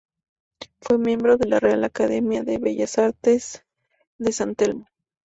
Fue 0.81 0.97
miembro 0.97 1.37
de 1.37 1.47
la 1.47 1.59
Real 1.59 1.83
Academia 1.83 2.41
de 2.41 2.57
Bellas 2.57 2.97
Artes 2.97 3.63
de 4.17 4.31
San 4.31 4.55
Telmo. 4.55 4.87